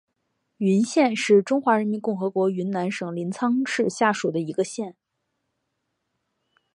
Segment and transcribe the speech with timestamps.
[0.57, 4.95] 云县是中华人民共和国云南省临沧市下属的一个县。